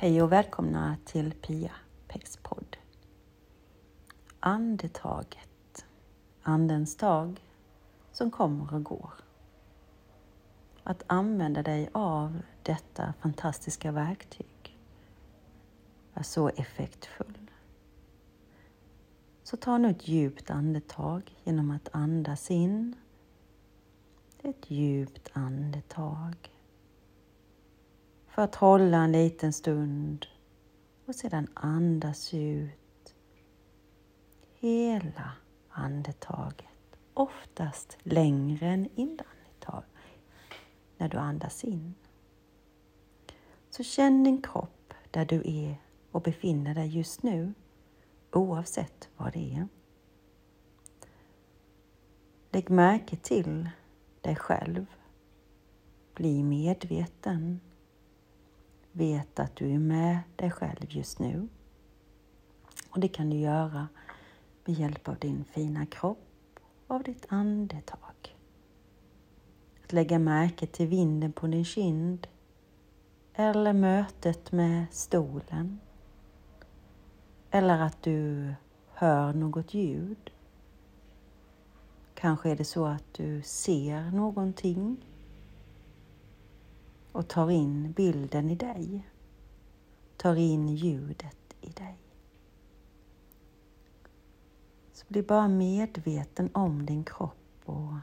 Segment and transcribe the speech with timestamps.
[0.00, 1.72] Hej och välkomna till Pia
[2.08, 2.76] Pecks podd.
[4.40, 5.86] Andetaget,
[6.42, 7.40] Andens dag
[8.12, 9.12] som kommer och går.
[10.82, 14.78] Att använda dig av detta fantastiska verktyg
[16.14, 17.50] är så effektfull.
[19.42, 22.96] Så ta nu ett djupt andetag genom att andas in.
[24.42, 26.57] Ett djupt andetag
[28.38, 30.26] för att hålla en liten stund
[31.06, 33.14] och sedan andas ut
[34.58, 35.32] hela
[35.68, 39.82] andetaget, oftast längre än inandetag
[40.96, 41.94] när du andas in.
[43.70, 45.76] Så känn din kropp där du är
[46.12, 47.54] och befinner dig just nu,
[48.32, 49.68] oavsett vad det är.
[52.50, 53.68] Lägg märke till
[54.20, 54.86] dig själv.
[56.14, 57.60] Bli medveten
[58.98, 61.48] Vet att du är med dig själv just nu.
[62.90, 63.88] Och det kan du göra
[64.64, 68.36] med hjälp av din fina kropp och av ditt andetag.
[69.84, 72.26] Att lägga märke till vinden på din kind
[73.34, 75.80] eller mötet med stolen.
[77.50, 78.54] Eller att du
[78.94, 80.30] hör något ljud.
[82.14, 84.96] Kanske är det så att du ser någonting
[87.12, 89.08] och tar in bilden i dig.
[90.16, 91.98] Tar in ljudet i dig.
[94.92, 97.94] Så bli bara medveten om din kropp och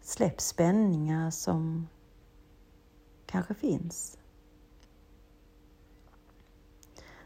[0.00, 1.88] släpp spänningar som
[3.26, 4.18] kanske finns.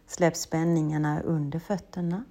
[0.06, 2.24] Släpp spänningarna under fötterna.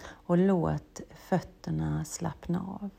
[0.00, 2.90] Och låt fötterna slappna av.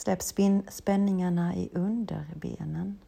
[0.00, 0.22] Släpp
[0.68, 2.98] spänningarna i underbenen.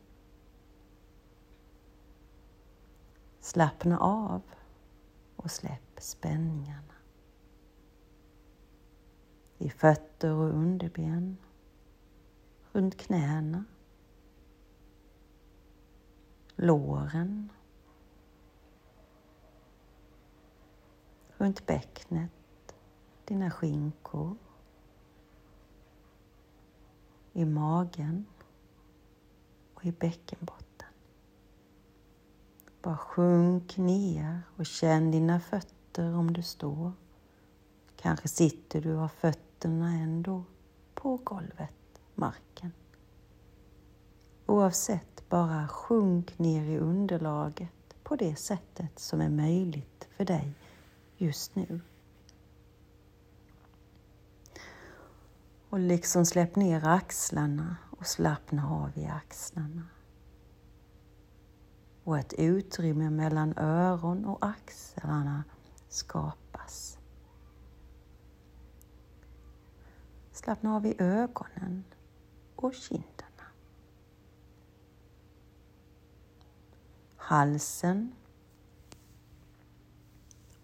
[3.40, 4.42] Slappna av
[5.36, 6.94] och släpp spänningarna.
[9.58, 11.36] I fötter och underben,
[12.72, 13.64] runt knäna,
[16.56, 17.52] låren,
[21.36, 22.74] runt bäcknet,
[23.24, 24.36] dina skinkor,
[27.32, 28.26] i magen
[29.74, 30.88] och i bäckenbotten.
[32.82, 36.92] Bara sjunk ner och känn dina fötter om du står.
[37.96, 40.44] Kanske sitter du och har fötterna ändå
[40.94, 42.72] på golvet, marken.
[44.46, 50.54] Oavsett, bara sjunk ner i underlaget på det sättet som är möjligt för dig
[51.16, 51.80] just nu.
[55.72, 59.86] Och liksom släpp ner axlarna och slappna av i axlarna.
[62.04, 65.44] Och ett utrymme mellan öron och axlarna
[65.88, 66.98] skapas.
[70.32, 71.84] Slappna av i ögonen
[72.56, 73.46] och kinderna.
[77.16, 78.12] Halsen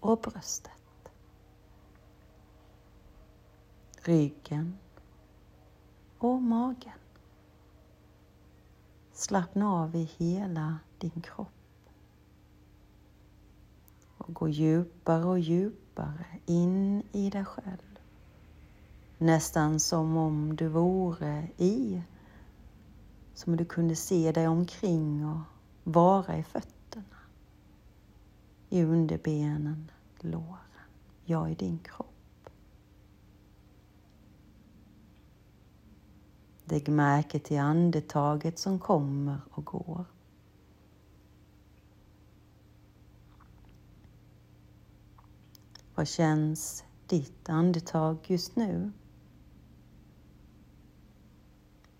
[0.00, 1.12] och bröstet.
[4.02, 4.78] Ryggen
[6.18, 6.92] och magen.
[9.12, 11.48] Slappna av i hela din kropp.
[14.18, 17.98] Och gå djupare och djupare in i dig själv.
[19.18, 22.02] Nästan som om du vore i,
[23.34, 25.40] som om du kunde se dig omkring och
[25.84, 27.18] vara i fötterna,
[28.68, 29.90] i underbenen,
[30.20, 30.58] låren,
[31.24, 32.17] ja i din kropp.
[36.70, 40.04] Lägg märke till andetaget som kommer och går.
[45.94, 48.92] Vad känns ditt andetag just nu?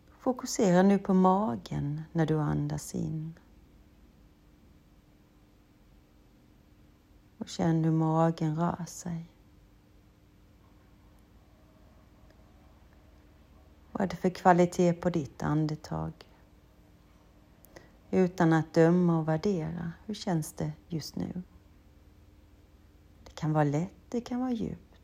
[0.08, 3.38] Fokusera nu på magen när du andas in.
[7.38, 9.32] Och känn hur magen rör sig.
[13.98, 16.12] Vad är det för kvalitet på ditt andetag?
[18.10, 21.42] Utan att döma och värdera, hur känns det just nu?
[23.24, 25.00] Det kan vara lätt, det kan vara djupt.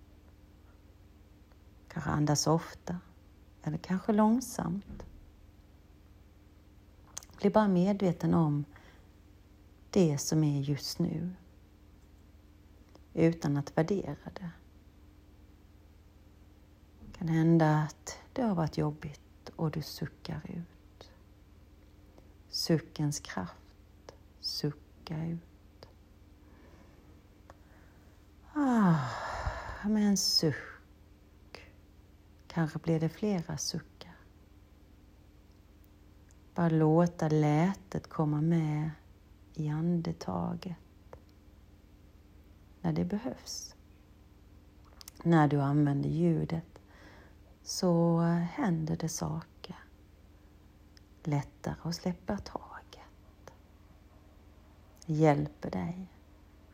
[1.88, 2.98] Kanske andas ofta,
[3.62, 5.02] eller kanske långsamt.
[7.40, 8.64] Bli bara medveten om
[9.90, 11.30] det som är just nu,
[13.14, 14.50] utan att värdera det
[17.00, 21.10] Det kan hända att det har varit jobbigt och du suckar ut.
[22.48, 24.14] suckens kraft.
[24.40, 25.88] Sucka ut.
[28.52, 28.98] Ah,
[29.88, 31.72] med en suck.
[32.46, 34.16] Kanske blir det flera suckar.
[36.54, 38.90] Bara låta lätet komma med
[39.54, 40.76] i andetaget
[42.80, 43.74] när det behövs.
[45.22, 46.73] När du använder ljudet
[47.64, 48.20] så
[48.52, 49.76] händer det saker.
[51.22, 53.54] Lättare att släppa taget.
[55.06, 56.06] Det hjälper dig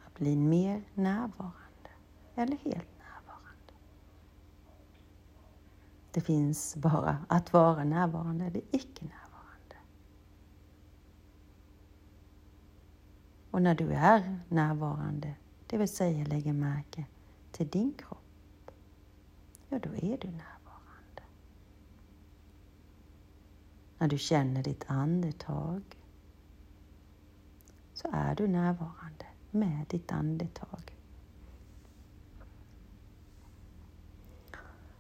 [0.06, 1.90] att bli mer närvarande
[2.34, 3.72] eller helt närvarande.
[6.10, 9.76] Det finns bara att vara närvarande eller icke närvarande.
[13.50, 15.34] Och när du är närvarande,
[15.66, 17.06] det vill säga lägger märke
[17.52, 18.70] till din kropp,
[19.68, 20.59] ja då är du närvarande.
[24.00, 25.82] När du känner ditt andetag
[27.94, 30.96] så är du närvarande med ditt andetag.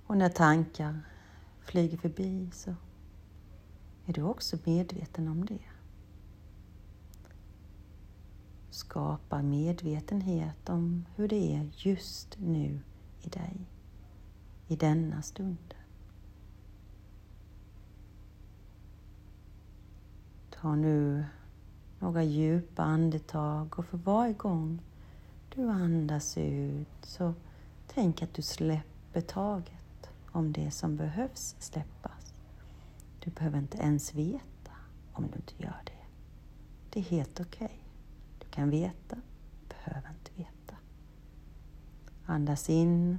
[0.06, 1.00] Och när tankar
[1.60, 2.74] flyger förbi så
[4.06, 5.60] är du också medveten om det.
[8.70, 12.80] Skapa medvetenhet om hur det är just nu
[13.20, 13.56] i dig,
[14.68, 15.74] i denna stund.
[20.60, 21.24] Ta nu
[21.98, 24.82] några djupa andetag och för varje gång
[25.54, 27.34] du andas ut så
[27.86, 32.34] tänk att du släpper taget om det som behövs släppas.
[33.24, 34.72] Du behöver inte ens veta
[35.12, 36.06] om du inte gör det.
[36.90, 37.64] Det är helt okej.
[37.64, 37.78] Okay.
[38.38, 39.16] Du kan veta,
[39.68, 40.76] behöver inte veta.
[42.26, 43.18] Andas in.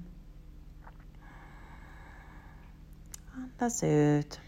[3.33, 4.39] Andas ut.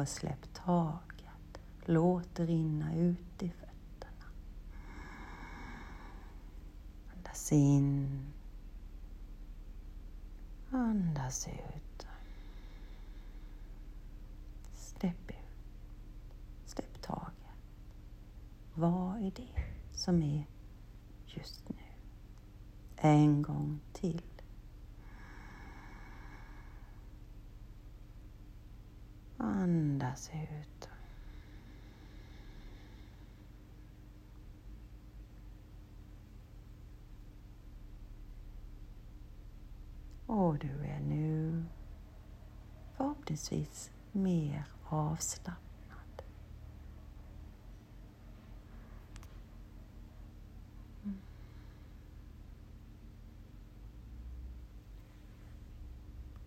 [0.00, 1.60] Och släpp taget.
[1.84, 4.24] Låt det rinna ut i fötterna.
[7.16, 8.26] Andas in.
[10.70, 12.06] Andas ut.
[14.74, 15.36] Släpp ut.
[16.66, 17.34] Släpp taget.
[18.74, 20.46] Vad är det som är
[21.26, 21.76] just nu?
[22.96, 24.22] En gång till.
[30.10, 30.88] Andas ut.
[40.26, 41.64] Och du är nu
[42.96, 45.69] förhoppningsvis mer avslappnad.